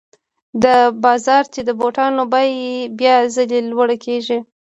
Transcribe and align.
په 0.61 0.73
بازار 1.03 1.43
کې 1.53 1.61
د 1.65 1.69
بوټانو 1.79 2.23
بیه 2.31 2.89
بیا 2.99 3.15
ځلي 3.35 3.59
لوړه 3.71 3.95
کېږي 4.05 4.37